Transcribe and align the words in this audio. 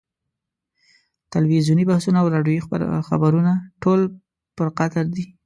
تلویزیوني 1.33 1.83
بحثونه 1.91 2.17
او 2.21 2.27
راډیویي 2.35 2.61
خبرونه 3.09 3.51
ټول 3.83 3.99
پر 4.55 4.67
قطر 4.77 5.05
دي. 5.15 5.25